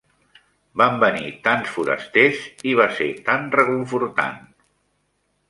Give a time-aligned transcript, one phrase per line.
[0.81, 4.43] Van venir tants forasters i va ser tant reconfortant.